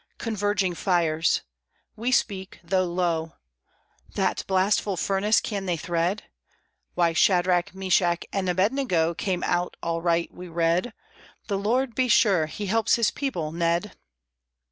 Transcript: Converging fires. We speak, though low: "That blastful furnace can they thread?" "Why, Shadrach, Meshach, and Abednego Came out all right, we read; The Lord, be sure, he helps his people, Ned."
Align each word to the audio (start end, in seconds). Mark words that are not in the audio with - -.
Converging 0.17 0.73
fires. 0.73 1.41
We 1.95 2.11
speak, 2.11 2.59
though 2.63 2.85
low: 2.85 3.33
"That 4.15 4.43
blastful 4.47 4.97
furnace 4.97 5.39
can 5.39 5.67
they 5.67 5.77
thread?" 5.77 6.23
"Why, 6.95 7.13
Shadrach, 7.13 7.75
Meshach, 7.75 8.23
and 8.33 8.49
Abednego 8.49 9.13
Came 9.13 9.43
out 9.43 9.77
all 9.83 10.01
right, 10.01 10.33
we 10.33 10.47
read; 10.47 10.95
The 11.45 11.59
Lord, 11.59 11.93
be 11.93 12.07
sure, 12.07 12.47
he 12.47 12.65
helps 12.65 12.95
his 12.95 13.11
people, 13.11 13.51
Ned." 13.51 13.95